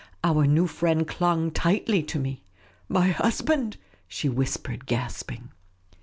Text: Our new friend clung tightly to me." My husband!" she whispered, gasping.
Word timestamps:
Our 0.23 0.47
new 0.47 0.65
friend 0.65 1.07
clung 1.07 1.51
tightly 1.51 2.01
to 2.01 2.17
me." 2.17 2.41
My 2.89 3.09
husband!" 3.09 3.77
she 4.07 4.29
whispered, 4.29 4.87
gasping. 4.87 5.51